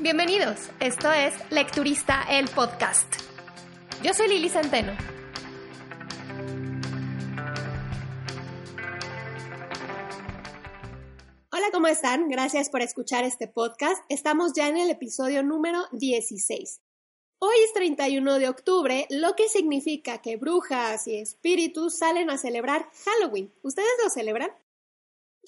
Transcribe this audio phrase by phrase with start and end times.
[0.00, 3.16] Bienvenidos, esto es Lecturista el Podcast.
[4.00, 4.92] Yo soy Lili Centeno.
[11.50, 12.28] Hola, ¿cómo están?
[12.28, 14.00] Gracias por escuchar este podcast.
[14.08, 16.80] Estamos ya en el episodio número 16.
[17.40, 22.88] Hoy es 31 de octubre, lo que significa que brujas y espíritus salen a celebrar
[23.04, 23.52] Halloween.
[23.62, 24.52] ¿Ustedes lo celebran?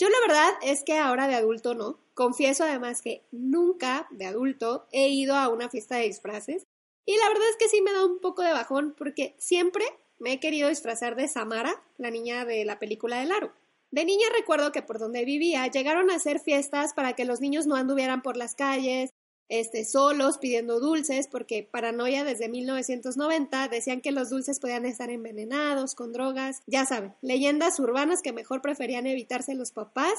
[0.00, 1.98] Yo la verdad es que ahora de adulto no.
[2.14, 6.66] Confieso además que nunca de adulto he ido a una fiesta de disfraces.
[7.04, 9.84] Y la verdad es que sí me da un poco de bajón porque siempre
[10.18, 13.52] me he querido disfrazar de Samara, la niña de la película de Laro.
[13.90, 17.66] De niña recuerdo que por donde vivía llegaron a hacer fiestas para que los niños
[17.66, 19.10] no anduvieran por las calles,
[19.50, 25.94] este, solos pidiendo dulces, porque paranoia desde 1990 decían que los dulces podían estar envenenados,
[25.94, 30.14] con drogas, ya saben, leyendas urbanas que mejor preferían evitarse los papás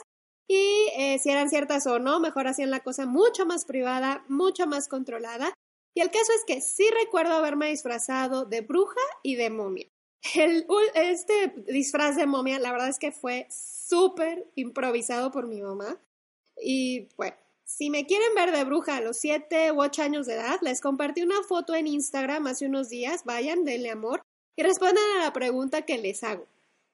[0.48, 4.68] y eh, si eran ciertas o no, mejor hacían la cosa mucho más privada, mucho
[4.68, 5.54] más controlada.
[5.94, 9.88] Y el caso es que sí recuerdo haberme disfrazado de bruja y de momia.
[10.36, 16.02] El, este disfraz de momia, la verdad es que fue súper improvisado por mi mamá.
[16.62, 17.38] Y bueno,
[17.78, 20.82] si me quieren ver de bruja a los 7 u 8 años de edad, les
[20.82, 24.22] compartí una foto en Instagram hace unos días, vayan, denle amor,
[24.58, 26.46] y respondan a la pregunta que les hago.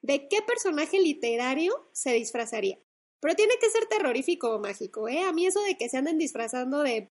[0.04, 2.78] ¿De qué personaje literario se disfrazaría?
[3.20, 5.24] Pero tiene que ser terrorífico o mágico, ¿eh?
[5.24, 7.10] A mí eso de que se anden disfrazando de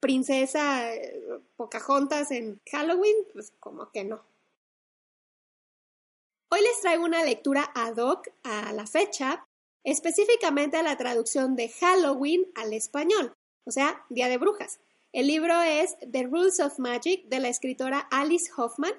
[0.00, 4.24] princesa eh, Pocahontas en Halloween, pues como que no.
[6.50, 9.46] Hoy les traigo una lectura ad hoc a la fecha,
[9.84, 13.34] específicamente a la traducción de Halloween al español,
[13.64, 14.80] o sea, Día de Brujas.
[15.12, 18.94] El libro es The Rules of Magic de la escritora Alice Hoffman.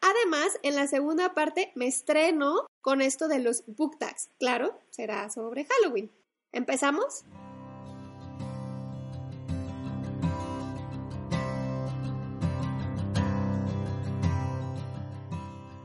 [0.00, 4.30] Además, en la segunda parte me estreno con esto de los book tags.
[4.38, 6.10] Claro, será sobre Halloween.
[6.52, 7.24] ¿Empezamos?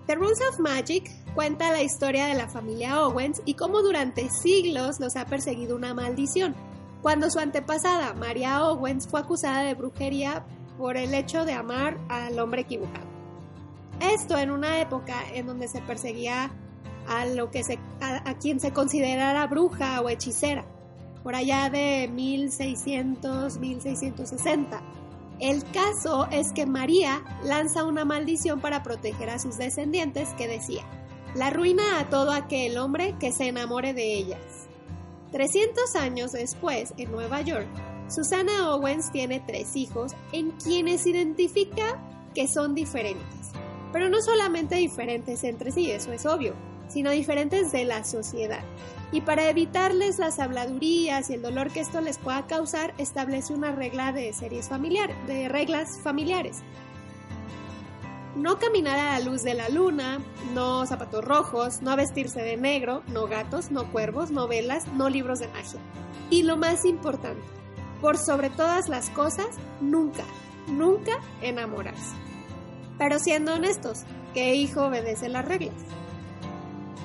[0.07, 4.99] The Rules of Magic cuenta la historia de la familia Owens y cómo durante siglos
[4.99, 6.55] los ha perseguido una maldición,
[7.01, 10.45] cuando su antepasada, María Owens, fue acusada de brujería
[10.77, 13.07] por el hecho de amar al hombre equivocado.
[13.99, 16.51] Esto en una época en donde se perseguía
[17.07, 20.65] a, lo que se, a, quien se considerara bruja o hechicera,
[21.23, 24.81] por allá de 1600, 1660
[25.39, 30.83] el caso es que María lanza una maldición para proteger a sus descendientes que decía,
[31.35, 34.67] la ruina a todo aquel hombre que se enamore de ellas.
[35.31, 37.67] 300 años después, en Nueva York,
[38.07, 41.99] Susana Owens tiene tres hijos en quienes identifica
[42.35, 43.51] que son diferentes.
[43.91, 46.53] Pero no solamente diferentes entre sí, eso es obvio,
[46.87, 48.63] sino diferentes de la sociedad
[49.13, 53.71] y para evitarles las habladurías y el dolor que esto les pueda causar, establece una
[53.71, 56.63] regla de series familiares, de reglas familiares.
[58.35, 60.19] No caminar a la luz de la luna,
[60.53, 65.39] no zapatos rojos, no vestirse de negro, no gatos, no cuervos, no velas, no libros
[65.39, 65.79] de magia.
[66.31, 67.43] Y lo más importante,
[68.01, 69.47] por sobre todas las cosas,
[69.81, 70.23] nunca,
[70.67, 72.15] nunca enamorarse.
[72.97, 73.99] Pero siendo honestos,
[74.33, 75.75] ¿qué hijo obedece las reglas?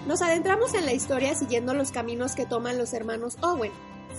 [0.06, 3.72] Nos adentramos en la historia siguiendo los caminos que toman los hermanos Owen.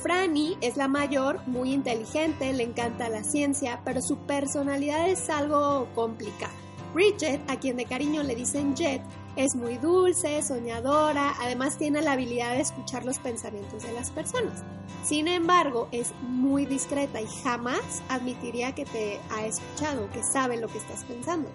[0.03, 5.87] Franny es la mayor, muy inteligente, le encanta la ciencia, pero su personalidad es algo
[5.95, 6.53] complicada.
[6.93, 9.01] Bridget, a quien de cariño le dicen Jet,
[9.35, 14.63] es muy dulce, soñadora, además tiene la habilidad de escuchar los pensamientos de las personas.
[15.03, 20.67] Sin embargo, es muy discreta y jamás admitiría que te ha escuchado, que sabe lo
[20.67, 21.49] que estás pensando.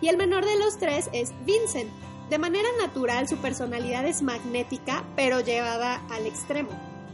[0.00, 1.90] Y el menor de los tres es Vincent,
[2.30, 6.70] de manera natural su personalidad es magnética, pero llevada al extremo.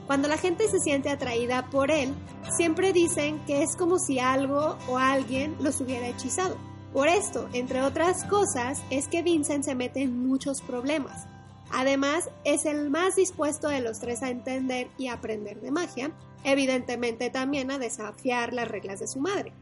[0.06, 2.14] Cuando la gente se siente atraída por él,
[2.56, 6.56] siempre dicen que es como si algo o alguien los hubiera hechizado.
[6.94, 11.26] Por esto, entre otras cosas, es que Vincent se mete en muchos problemas.
[11.72, 16.12] Además, es el más dispuesto de los tres a entender y aprender de magia,
[16.44, 19.52] evidentemente también a desafiar las reglas de su madre.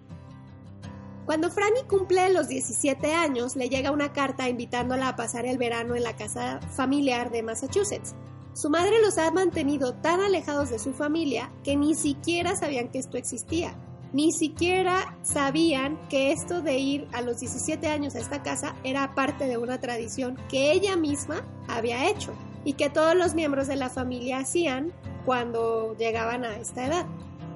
[1.25, 5.95] Cuando Franny cumple los 17 años, le llega una carta invitándola a pasar el verano
[5.95, 8.15] en la casa familiar de Massachusetts.
[8.53, 12.99] Su madre los ha mantenido tan alejados de su familia que ni siquiera sabían que
[12.99, 13.75] esto existía.
[14.13, 19.15] Ni siquiera sabían que esto de ir a los 17 años a esta casa era
[19.15, 23.77] parte de una tradición que ella misma había hecho y que todos los miembros de
[23.77, 24.93] la familia hacían
[25.25, 27.07] cuando llegaban a esta edad.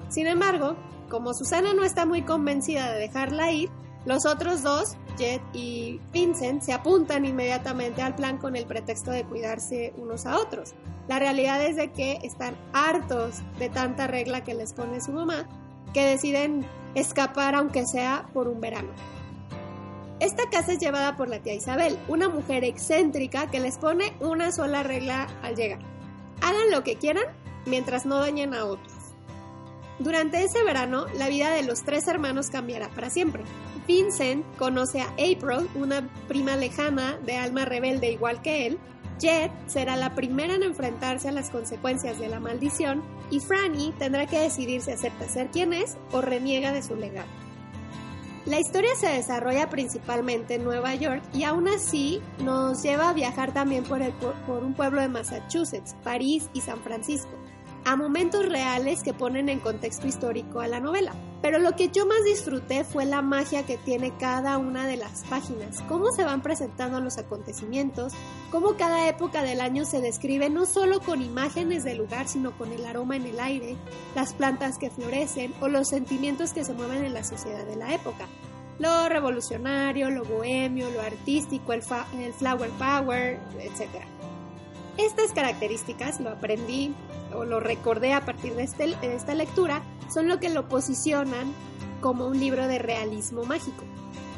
[0.08, 0.76] Sin embargo,
[1.10, 3.68] como Susana no está muy convencida de dejarla ir,
[4.06, 9.24] los otros dos, Jet y Vincent, se apuntan inmediatamente al plan con el pretexto de
[9.24, 10.74] cuidarse unos a otros.
[11.08, 15.48] La realidad es de que están hartos de tanta regla que les pone su mamá,
[15.96, 18.90] que deciden escapar aunque sea por un verano.
[20.20, 24.52] Esta casa es llevada por la tía Isabel, una mujer excéntrica que les pone una
[24.52, 25.78] sola regla al llegar.
[26.42, 27.24] Hagan lo que quieran
[27.64, 28.92] mientras no dañen a otros.
[29.98, 33.44] Durante ese verano, la vida de los tres hermanos cambiará para siempre.
[33.88, 38.78] Vincent conoce a April, una prima lejana de alma rebelde igual que él.
[39.18, 44.26] Jet será la primera en enfrentarse a las consecuencias de la maldición y Franny tendrá
[44.26, 47.28] que decidir si acepta ser quien es o reniega de su legado.
[48.44, 53.52] La historia se desarrolla principalmente en Nueva York y aún así nos lleva a viajar
[53.52, 54.02] también por
[54.62, 57.36] un pueblo de Massachusetts, París y San Francisco
[57.86, 61.12] a momentos reales que ponen en contexto histórico a la novela.
[61.42, 65.24] Pero lo que yo más disfruté fue la magia que tiene cada una de las
[65.24, 68.14] páginas, cómo se van presentando los acontecimientos,
[68.50, 72.72] cómo cada época del año se describe no solo con imágenes del lugar, sino con
[72.72, 73.76] el aroma en el aire,
[74.14, 77.94] las plantas que florecen o los sentimientos que se mueven en la sociedad de la
[77.94, 78.26] época.
[78.78, 81.82] Lo revolucionario, lo bohemio, lo artístico, el,
[82.18, 84.04] el flower power, etc.
[84.98, 86.94] Estas características lo aprendí
[87.44, 91.52] lo recordé a partir este, de, esta lectura, son lo que lo posicionan
[92.00, 93.84] como un libro de realismo mágico.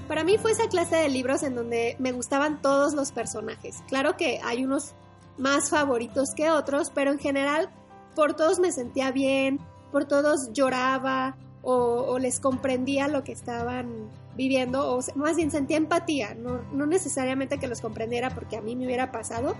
[0.06, 3.82] Para mí fue esa clase de libros en donde me gustaban todos los personajes.
[3.88, 4.94] Claro que hay unos
[5.36, 7.70] más favoritos que otros, pero en general
[8.14, 9.60] por todos me sentía bien,
[9.92, 16.34] por todos lloraba o, les comprendía lo que estaban viviendo, o más bien sentía empatía,
[16.34, 19.54] no, no necesariamente que los comprendiera porque a mí me hubiera pasado,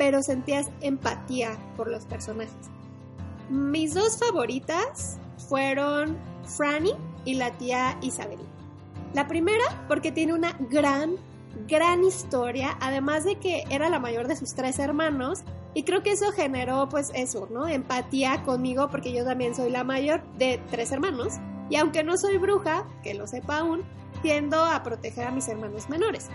[0.00, 2.54] pero sentías empatía por los personajes.
[3.50, 6.16] Mis dos favoritas fueron
[6.56, 6.94] Franny
[7.26, 8.38] y la tía Isabel.
[9.12, 11.16] La primera porque tiene una gran,
[11.68, 15.40] gran historia, además de que era la mayor de sus tres hermanos,
[15.74, 17.68] y creo que eso generó pues eso, ¿no?
[17.68, 21.34] Empatía conmigo porque yo también soy la mayor de tres hermanos,
[21.68, 23.82] y aunque no soy bruja, que lo sepa aún,
[24.22, 26.28] tiendo a proteger a mis hermanos menores.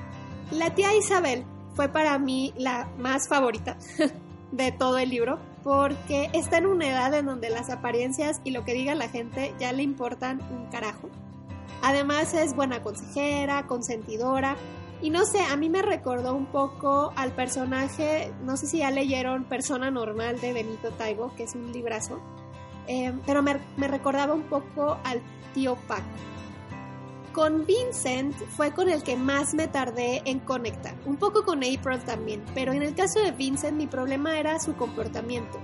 [0.51, 3.77] La tía Isabel fue para mí la más favorita
[4.51, 8.63] de todo el libro porque está en una edad en donde las apariencias y lo
[8.63, 11.09] que diga la gente ya le importan un carajo.
[11.81, 14.55] Además es buena consejera, consentidora
[15.01, 18.91] y no sé, a mí me recordó un poco al personaje, no sé si ya
[18.91, 22.21] leyeron Persona Normal de Benito Taibo, que es un librazo,
[22.87, 25.21] eh, pero me, me recordaba un poco al
[25.53, 26.03] tío Paco.
[27.35, 31.99] Con Vincent fue con el que más me tardé en conectar, un poco con April
[32.05, 35.59] también, pero en el caso de Vincent mi problema era su comportamiento,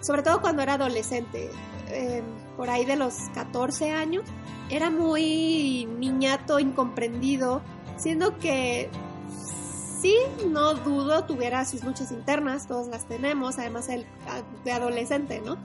[0.00, 1.50] sobre todo cuando era adolescente,
[1.88, 2.24] em,
[2.56, 4.22] por ahí de los 14 años,
[4.70, 7.62] era muy niñato, incomprendido,
[7.96, 8.88] siendo que
[10.00, 10.14] sí,
[10.46, 14.06] no dudo, tuviera sus luchas internas, todos las tenemos, además el,
[14.64, 15.58] de adolescente, ¿no?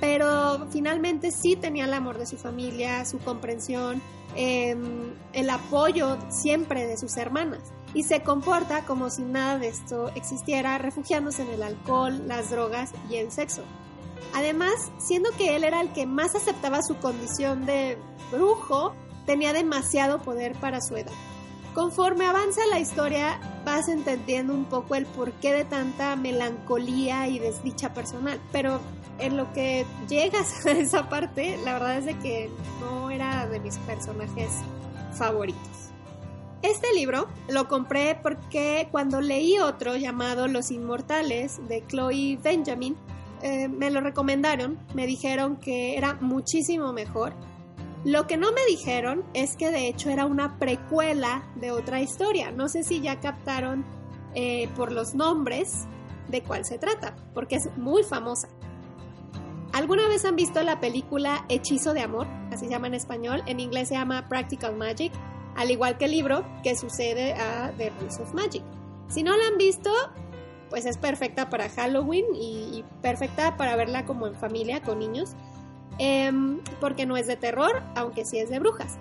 [0.00, 4.00] Pero finalmente sí tenía el amor de su familia, su comprensión,
[4.36, 7.60] Em, el apoyo siempre de sus hermanas
[7.92, 12.92] y se comporta como si nada de esto existiera, refugiándose en el alcohol, las drogas
[13.08, 13.62] y el sexo.
[14.34, 17.96] Además, siendo que él era el que más aceptaba su condición de
[18.32, 18.94] brujo,
[19.26, 21.12] tenía demasiado poder para su edad.
[21.72, 27.92] Conforme avanza la historia, vas entendiendo un poco el porqué de tanta melancolía y desdicha
[27.94, 28.80] personal, pero
[29.18, 33.60] en lo que llegas a esa parte, la verdad es de que no era de
[33.60, 34.50] mis personajes
[35.12, 35.90] favoritos.
[36.62, 42.96] Este libro lo compré porque cuando leí otro llamado Los Inmortales de Chloe Benjamin,
[43.42, 47.34] eh, me lo recomendaron, me dijeron que era muchísimo mejor.
[48.04, 52.50] Lo que no me dijeron es que de hecho era una precuela de otra historia.
[52.50, 53.84] No sé si ya captaron
[54.34, 55.86] eh, por los nombres
[56.28, 58.48] de cuál se trata, porque es muy famosa.
[59.84, 62.26] ¿Alguna vez han visto la película Hechizo de Amor?
[62.50, 63.42] Así se llama en español.
[63.44, 65.12] En inglés se llama Practical Magic,
[65.56, 68.62] al igual que el libro que sucede a The Rules of Magic.
[69.08, 69.90] Si no la han visto,
[70.70, 75.36] pues es perfecta para Halloween y, perfecta para verla como en familia con niños,
[75.98, 78.96] em, porque no es de terror, aunque sí es de brujas.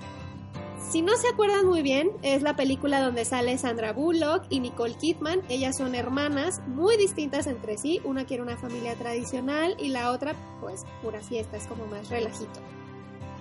[0.90, 4.94] Si no se acuerdan muy bien, es la película donde sale Sandra Bullock y Nicole
[4.94, 5.42] Kidman.
[5.50, 8.00] Ellas son hermanas muy distintas entre sí.
[8.04, 12.60] Una quiere una familia tradicional y la otra, pues, pura fiesta, es como más relajito.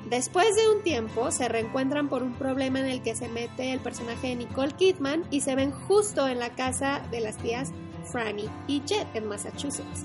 [0.08, 3.80] Después de un tiempo, se reencuentran por un problema en el que se mete el
[3.80, 7.70] personaje de Nicole Kidman y se ven justo en la casa de las tías
[8.10, 10.04] Franny y Jet en Massachusetts.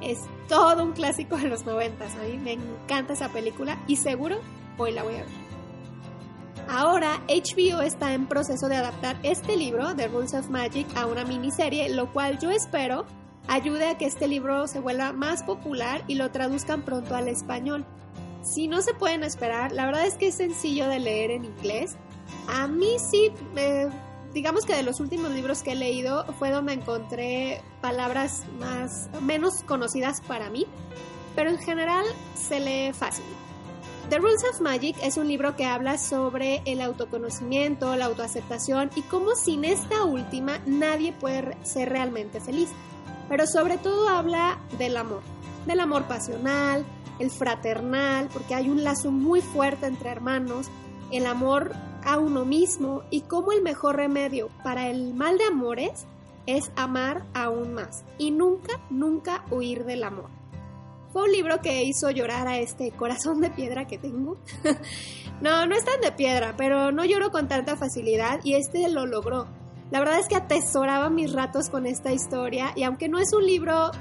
[0.00, 2.14] Es todo un clásico de los noventas.
[2.16, 4.36] A mí me encanta esa película y seguro
[4.78, 5.43] hoy la voy a ver.
[6.68, 11.24] Ahora HBO está en proceso de adaptar este libro, The Rules of Magic, a una
[11.24, 13.06] miniserie, lo cual yo espero
[13.48, 17.84] ayude a que este libro se vuelva más popular y lo traduzcan pronto al español.
[18.42, 21.96] Si no se pueden esperar, la verdad es que es sencillo de leer en inglés.
[22.48, 23.30] A mí sí,
[24.32, 29.62] digamos que de los últimos libros que he leído fue donde encontré palabras más menos
[29.62, 30.66] conocidas para mí,
[31.34, 32.04] pero en general
[32.34, 33.24] se lee fácil.
[34.10, 39.00] The Rules of Magic es un libro que habla sobre el autoconocimiento, la autoaceptación y
[39.02, 42.68] cómo sin esta última nadie puede ser realmente feliz.
[43.30, 45.22] Pero sobre todo habla del amor,
[45.66, 46.84] del amor pasional,
[47.18, 50.66] el fraternal, porque hay un lazo muy fuerte entre hermanos,
[51.10, 51.72] el amor
[52.04, 56.06] a uno mismo y cómo el mejor remedio para el mal de amores
[56.44, 60.43] es amar aún más y nunca, nunca huir del amor.
[61.14, 64.36] Fue un libro que hizo llorar a este corazón de piedra que tengo.
[65.40, 69.06] no, no es tan de piedra, pero no lloro con tanta facilidad y este lo
[69.06, 69.46] logró.
[69.92, 73.46] La verdad es que atesoraba mis ratos con esta historia y aunque no es un
[73.46, 73.92] libro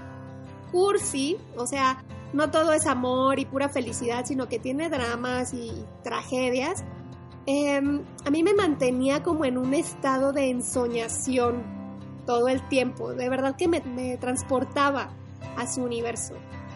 [0.72, 2.03] cursi, o sea,
[2.34, 5.72] no todo es amor y pura felicidad, sino que tiene dramas y
[6.03, 6.84] tragedias,
[7.46, 11.62] em, a mí me mantenía como en un estado de ensoñación
[12.25, 13.13] todo el tiempo.
[13.13, 15.12] De verdad que me transportaba
[15.55, 16.34] a su universo.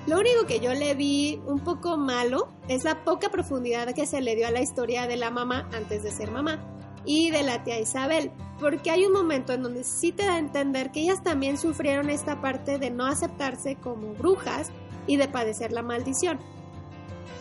[0.07, 4.21] Lo único que yo le vi un poco malo es la poca profundidad que se
[4.21, 6.63] le dio a la historia de la mamá antes de ser mamá
[7.05, 10.39] y de la tía Isabel, porque hay un momento en donde sí te da a
[10.39, 14.69] entender que ellas también sufrieron esta parte de no aceptarse como brujas
[15.07, 16.39] y de padecer la maldición.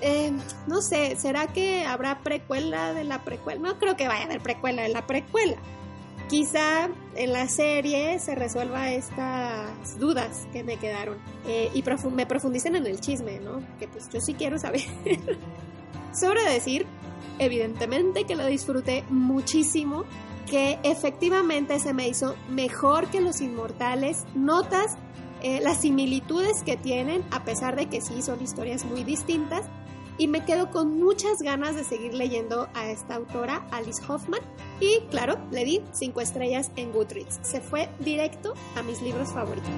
[0.01, 0.33] Eh,
[0.67, 3.61] no sé, ¿será que habrá precuela de la precuela?
[3.61, 5.57] No creo que vaya a haber precuela de la precuela
[6.28, 12.76] quizá en la serie se resuelva estas dudas que me quedaron eh, y me profundicen
[12.76, 13.62] en el chisme, ¿no?
[13.78, 14.83] Que pues yo sí quiero saber.
[16.12, 16.87] Sobre decir,
[17.38, 20.04] evidentemente que lo disfruté muchísimo,
[20.49, 24.25] que efectivamente se me hizo mejor que Los Inmortales.
[24.35, 24.97] Notas
[25.42, 29.66] eh, las similitudes que tienen, a pesar de que sí son historias muy distintas
[30.19, 34.41] y me quedo con muchas ganas de seguir leyendo a esta autora, Alice Hoffman.
[34.81, 37.41] Y claro, le di 5 estrellas en Goodreads.
[37.43, 39.71] Se fue directo a mis libros favoritos.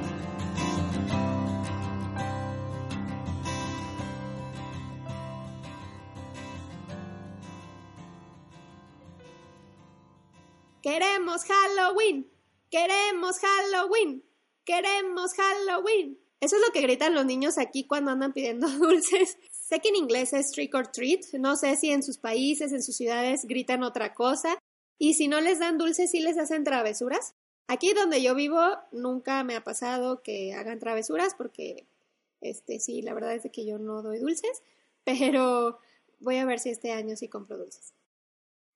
[10.82, 12.30] Queremos Halloween.
[12.70, 14.24] Queremos Halloween.
[14.64, 16.18] Queremos Halloween.
[16.40, 19.36] Eso es lo que gritan los niños aquí cuando andan pidiendo dulces.
[19.68, 22.82] Sé que en inglés es trick or treat, no sé si en sus países, en
[22.82, 24.58] sus ciudades gritan otra cosa.
[24.96, 27.34] Y si no les dan dulces, sí les hacen travesuras.
[27.66, 28.58] Aquí donde yo vivo
[28.92, 31.86] nunca me ha pasado que hagan travesuras porque,
[32.40, 34.62] este, sí, la verdad es que yo no doy dulces,
[35.04, 35.78] pero
[36.18, 37.92] voy a ver si este año sí compro dulces.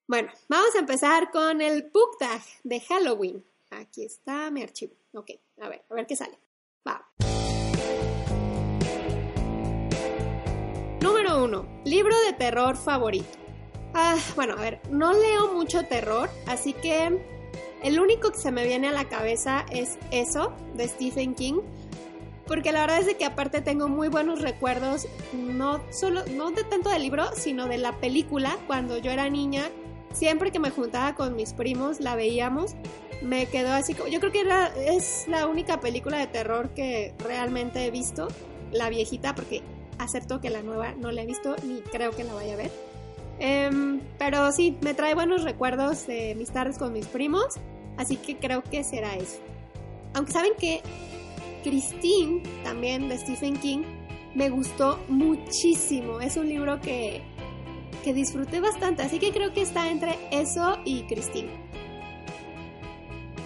[0.06, 3.42] Bueno, vamos a empezar con el book tag de Halloween.
[3.70, 4.92] Aquí está mi archivo.
[5.14, 6.38] Ok, a ver, a ver qué sale.
[11.32, 11.82] Número 1.
[11.86, 13.38] Libro de terror favorito.
[13.94, 17.22] Ah, bueno, a ver, no leo mucho terror, así que
[17.82, 21.60] el único que se me viene a la cabeza es eso, de Stephen King.
[22.46, 26.64] Porque la verdad es de que aparte tengo muy buenos recuerdos, no solo, no de
[26.64, 28.58] tanto del libro, sino de la película.
[28.66, 29.70] Cuando yo era niña,
[30.12, 32.74] siempre que me juntaba con mis primos, la veíamos.
[33.22, 34.44] Me quedó así como, yo creo que
[34.86, 38.28] es la única película de terror que realmente he visto,
[38.70, 39.62] la viejita, porque
[40.02, 42.70] acepto que la nueva no la he visto ni creo que la vaya a ver.
[43.38, 47.54] Em, pero sí, me trae buenos recuerdos de mis tardes con mis primos,
[47.96, 49.38] así que creo que será eso.
[50.14, 50.82] Aunque saben que
[51.64, 53.82] Christine, también de Stephen King,
[54.34, 56.20] me gustó muchísimo.
[56.20, 57.22] Es un libro que,
[58.04, 61.50] que disfruté bastante, así que creo que está entre eso y Christine.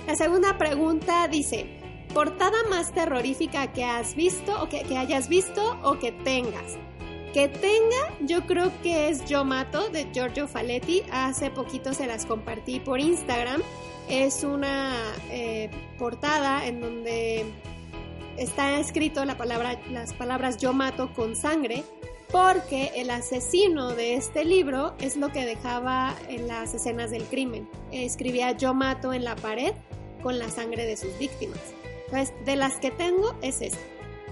[0.07, 1.76] La segunda pregunta dice,
[2.17, 6.79] portada más terrorífica que has visto o que, hayas visto o que tengas.
[7.35, 11.03] Que tenga, yo creo que es Yo Mato de Giorgio Faletti.
[11.13, 13.61] Hace poquito se las compartí por Instagram.
[14.09, 14.97] Es una
[15.31, 17.45] eh, portada en donde
[18.39, 21.85] está escrito la palabra, las palabras Yo Mato con sangre.
[22.33, 27.69] porque el asesino de este libro es lo que dejaba en las escenas del crimen.
[27.93, 29.75] Escribía yo mato en la pared
[30.23, 31.77] con la sangre de sus víctimas.
[32.07, 33.79] Entonces, de las que tengo es esta.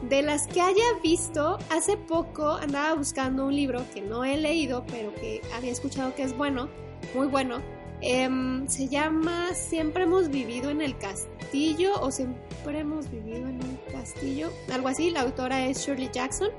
[0.03, 4.85] De las que haya visto, hace poco andaba buscando un libro que no he leído,
[4.91, 6.69] pero que había escuchado que es bueno,
[7.15, 7.61] muy bueno.
[8.01, 13.79] Em, se llama Siempre hemos vivido en el castillo o Siempre hemos vivido en un
[13.93, 15.11] castillo, algo así.
[15.11, 16.51] La autora es Shirley Jackson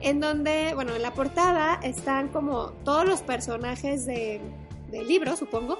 [0.00, 4.40] en donde, bueno, en la portada están como todos los personajes de,
[4.90, 5.78] del libro, supongo,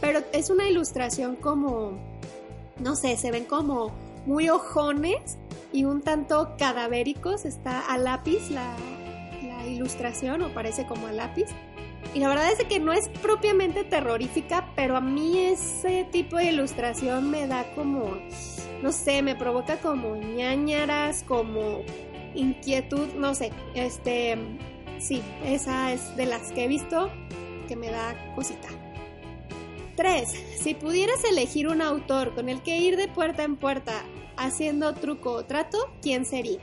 [0.00, 1.98] pero es una ilustración como,
[2.78, 3.92] no sé, se ven como
[4.28, 5.38] muy ojones
[5.72, 8.76] y un tanto cadavéricos, está a lápiz la,
[9.66, 11.46] ilustración o parece como a lápiz.
[12.14, 16.52] Y la verdad es que no es propiamente terrorífica, pero a mí ese tipo de
[16.52, 18.16] ilustración me da como,
[18.82, 21.82] no sé, me provoca como ñañaras, como
[22.34, 24.38] inquietud, no sé, este,
[24.98, 27.10] sí, esa es de las que he visto
[27.66, 28.68] que me da cosita.
[29.96, 30.28] 3.
[30.60, 34.04] Si pudieras elegir un autor con el que ir de puerta en puerta
[34.38, 36.60] haciendo truco o trato, ¿quién sería?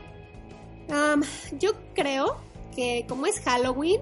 [1.58, 2.38] yo creo
[2.76, 4.02] que como es Halloween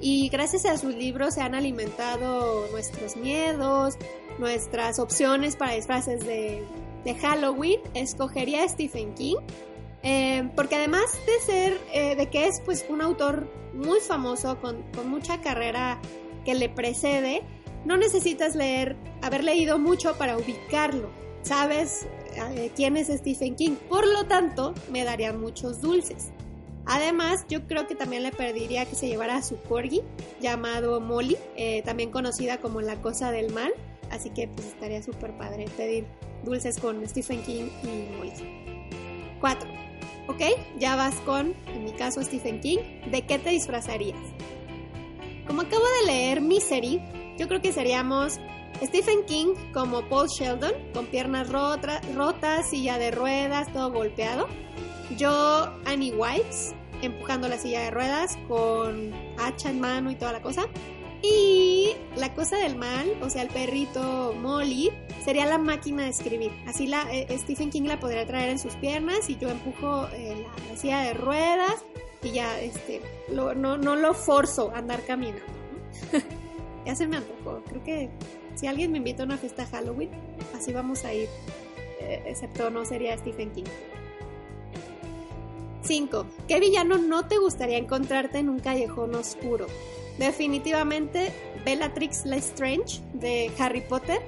[0.00, 3.94] y gracias a sus libros se han alimentado nuestros miedos,
[4.40, 6.66] nuestras opciones para disfraces de,
[7.20, 9.36] Halloween, escogería a Stephen King
[10.02, 14.82] eh, porque además de ser, eh, de que es pues un autor muy famoso, con,
[14.92, 15.98] con, mucha carrera
[16.44, 17.42] que le precede,
[17.86, 21.08] no necesitas leer, haber leído mucho para ubicarlo.
[21.42, 22.06] Sabes
[22.74, 23.76] quién es Stephen King.
[23.88, 26.30] Por lo tanto, me daría muchos dulces.
[26.86, 30.02] Además, yo creo que también le pediría que se llevara a su corgi,
[30.40, 31.36] llamado Molly,
[31.84, 33.72] también conocida como la cosa del mal.
[34.10, 36.04] Así que pues estaría súper padre pedir
[36.44, 39.38] dulces con Stephen King y Molly.
[39.40, 39.70] 4.
[40.28, 40.40] ¿Ok?
[40.78, 42.78] Ya vas con, en mi caso, Stephen King.
[43.10, 44.18] ¿De qué te disfrazarías?
[45.46, 47.00] Como acabo de leer Misery,
[47.38, 48.38] yo creo que seríamos
[48.82, 54.48] Stephen King como Paul Sheldon, con piernas rotas, silla de ruedas, todo golpeado.
[55.16, 60.42] Yo, Annie White, empujando la silla de ruedas con hacha en mano y toda la
[60.42, 60.66] cosa.
[61.22, 64.90] Y la cosa del mal, o sea, el perrito Molly,
[65.24, 66.52] sería la máquina de escribir.
[66.66, 70.46] Así la, eh, Stephen King la podría traer en sus piernas y yo empujo eh,
[70.68, 71.82] la, silla de ruedas
[72.22, 73.00] y ya este,
[73.32, 75.44] no, no lo forzo a andar caminando.
[76.84, 77.62] ya se me antojó.
[77.68, 78.10] Creo que
[78.54, 80.10] si alguien me invita a una fiesta Halloween,
[80.56, 81.28] así vamos a ir.
[82.00, 83.64] Eh, excepto no sería Stephen King.
[85.82, 86.26] 5.
[86.48, 89.66] ¿Qué villano no te gustaría encontrarte en un callejón oscuro?
[90.18, 91.32] definitivamente
[91.64, 94.20] Bellatrix Lestrange de Harry Potter,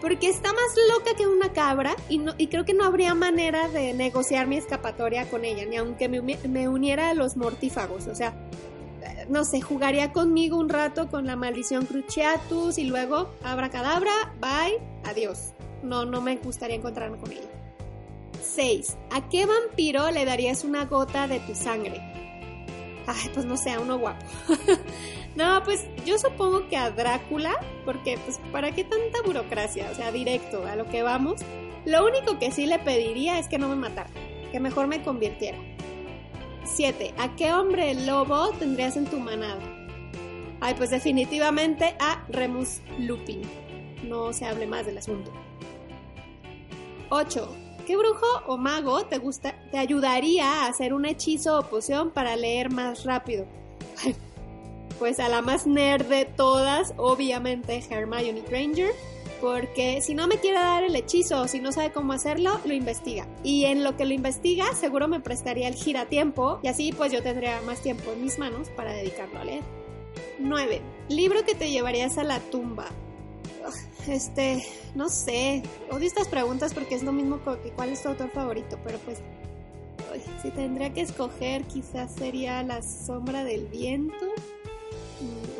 [0.00, 3.68] porque está más loca que una cabra y, no, y creo que no habría manera
[3.68, 8.14] de negociar mi escapatoria con ella, ni aunque me, me uniera a los mortífagos, o
[8.14, 8.34] sea,
[9.28, 15.52] no sé, jugaría conmigo un rato con la maldición Cruciatus y luego abracadabra, bye, adiós.
[15.82, 17.48] No, no me gustaría encontrarme con ella.
[18.40, 18.96] 6.
[19.10, 22.00] ¿A qué vampiro le darías una gota de tu sangre?
[23.06, 24.24] Ay, pues no sé, a uno guapo.
[25.36, 30.10] No, pues yo supongo que a Drácula, porque pues para qué tanta burocracia, o sea,
[30.10, 31.42] directo a lo que vamos.
[31.84, 34.08] Lo único que sí le pediría es que no me matara,
[34.50, 35.58] que mejor me convirtiera.
[36.66, 37.14] 7.
[37.18, 39.60] ¿A qué hombre lobo tendrías en tu manada?
[40.60, 43.42] Ay, pues definitivamente a Remus Lupin.
[44.04, 45.32] No se hable más del asunto.
[47.10, 47.56] 8.
[47.86, 49.20] ¿Qué brujo o mago te
[49.70, 53.46] te ayudaría a hacer un hechizo o poción para leer más rápido?
[54.98, 58.92] Pues a la más nerd de todas, obviamente Hermione Granger,
[59.40, 62.74] porque si no me quiere dar el hechizo o si no sabe cómo hacerlo, lo
[62.74, 63.26] investiga.
[63.42, 67.22] Y en lo que lo investiga, seguro me prestaría el giratiempo y así pues yo
[67.22, 69.62] tendría más tiempo en mis manos para dedicarlo a leer.
[70.38, 70.80] 9.
[71.08, 72.86] Libro que te llevarías a la tumba.
[74.06, 78.30] Este, no sé, odio estas preguntas porque es lo mismo que cuál es tu autor
[78.30, 79.18] favorito, pero pues
[80.42, 84.26] si tendría que escoger quizás sería La sombra del viento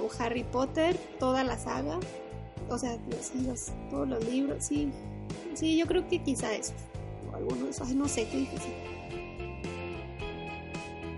[0.01, 1.99] o Harry Potter, toda la saga,
[2.69, 2.97] o sea,
[3.47, 4.91] los, todos los libros, sí,
[5.55, 6.73] sí, yo creo que quizá eso,
[7.31, 8.73] o algunos, no sé, qué difícil.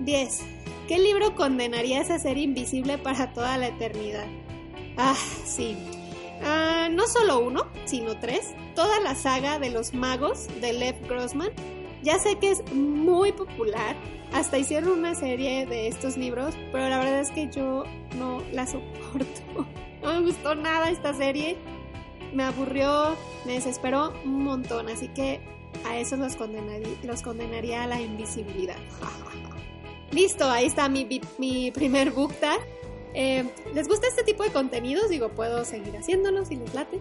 [0.00, 0.40] 10.
[0.86, 4.26] ¿Qué libro condenarías a ser invisible para toda la eternidad?
[4.96, 5.76] Ah, sí.
[6.42, 8.54] Ah, no solo uno, sino tres.
[8.74, 11.50] Toda la saga de los magos de Lev Grossman.
[12.02, 13.96] Ya sé que es muy popular,
[14.32, 17.84] hasta hicieron una serie de estos libros, pero la verdad es que yo
[18.16, 19.66] no la soporto.
[20.08, 21.58] No me gustó nada esta serie.
[22.32, 25.38] Me aburrió, me desesperó un montón, así que
[25.84, 28.78] a esos los condenaría, los condenaría a la invisibilidad.
[30.10, 32.58] Listo, ahí está mi, mi primer book tag.
[33.12, 33.44] Eh,
[33.74, 35.10] ¿Les gusta este tipo de contenidos?
[35.10, 37.00] Digo, puedo seguir haciéndolo si les late.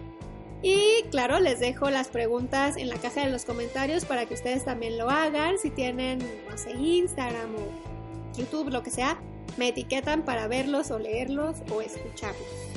[0.60, 4.66] Y claro, les dejo las preguntas en la caja de los comentarios para que ustedes
[4.66, 5.58] también lo hagan.
[5.58, 6.18] Si tienen,
[6.50, 9.18] no sé, Instagram o YouTube, lo que sea,
[9.56, 12.67] me etiquetan para verlos o leerlos o escucharlos.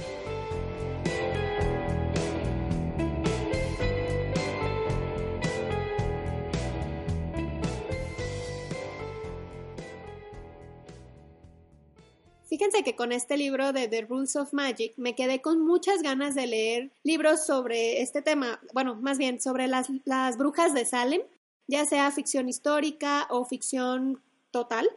[12.62, 16.36] Fíjense que con este libro de The Rules of Magic me quedé con muchas ganas
[16.36, 21.24] de leer libros sobre este tema, bueno, más bien sobre las, las brujas de Salem,
[21.66, 24.22] ya sea ficción histórica o ficción
[24.52, 24.88] total,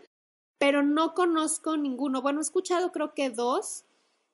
[0.58, 2.20] pero no conozco ninguno.
[2.20, 3.86] Bueno, he escuchado creo que dos.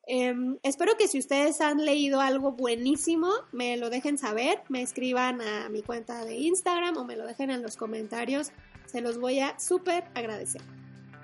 [0.09, 5.41] Em, espero que si ustedes han leído algo buenísimo, me lo dejen saber, me escriban
[5.41, 8.51] a mi cuenta de Instagram o me lo dejen en los comentarios.
[8.87, 10.80] Se los voy a súper agradecer.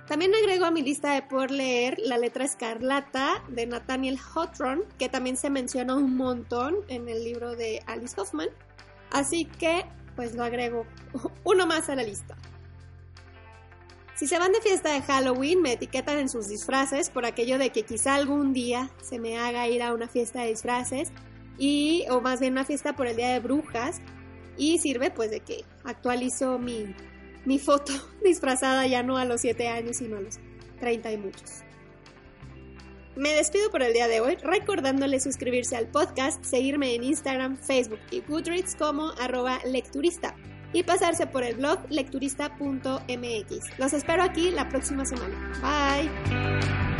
[0.08, 5.08] También agrego a mi lista de por leer La letra escarlata de Nathaniel Hawthorne, que
[5.08, 8.48] también se menciona un montón en el libro de Alice Hoffman.
[9.10, 10.86] Así que, pues lo agrego
[11.44, 12.36] uno más a la lista.
[14.14, 17.70] Si se van de fiesta de Halloween, me etiquetan en sus disfraces por aquello de
[17.70, 21.10] que quizá algún día se me haga ir a una fiesta de disfraces
[21.58, 24.00] y o más bien una fiesta por el Día de Brujas
[24.56, 26.94] y sirve pues de que actualizo mi
[27.46, 27.92] mi foto
[28.24, 30.36] disfrazada ya no a los 7 años, sino a los
[30.80, 31.62] 30 y muchos.
[33.16, 38.00] Me despido por el día de hoy, recordándole suscribirse al podcast, seguirme en Instagram, Facebook
[38.10, 40.36] y Goodreads como arroba lecturista
[40.74, 43.78] y pasarse por el blog lecturista.mx.
[43.78, 45.34] Los espero aquí la próxima semana.
[45.62, 46.95] Bye.